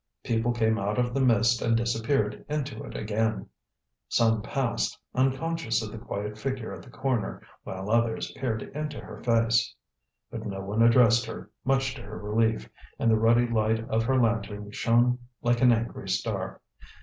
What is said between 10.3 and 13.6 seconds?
But no one addressed her, much to her relief, and the ruddy